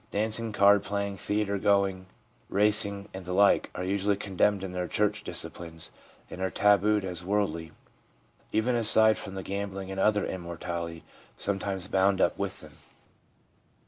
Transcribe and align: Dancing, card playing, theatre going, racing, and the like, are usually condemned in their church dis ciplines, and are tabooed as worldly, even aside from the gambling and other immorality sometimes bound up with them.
Dancing, 0.09 0.51
card 0.51 0.81
playing, 0.81 1.17
theatre 1.17 1.59
going, 1.59 2.07
racing, 2.49 3.07
and 3.13 3.23
the 3.23 3.33
like, 3.33 3.69
are 3.75 3.83
usually 3.83 4.15
condemned 4.15 4.63
in 4.63 4.71
their 4.71 4.87
church 4.87 5.23
dis 5.23 5.43
ciplines, 5.45 5.91
and 6.27 6.41
are 6.41 6.49
tabooed 6.49 7.05
as 7.05 7.23
worldly, 7.23 7.71
even 8.51 8.75
aside 8.75 9.19
from 9.19 9.35
the 9.35 9.43
gambling 9.43 9.91
and 9.91 9.99
other 9.99 10.25
immorality 10.25 11.03
sometimes 11.37 11.87
bound 11.87 12.19
up 12.19 12.35
with 12.39 12.61
them. 12.61 12.73